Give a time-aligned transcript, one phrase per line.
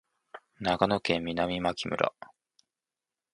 [0.59, 2.11] 長野県南牧村